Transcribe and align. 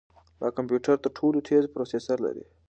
دا 0.41 0.47
کمپیوټر 0.57 0.95
تر 1.03 1.11
ټولو 1.17 1.37
تېز 1.47 1.63
پروسیسر 1.73 2.17
لري. 2.25 2.43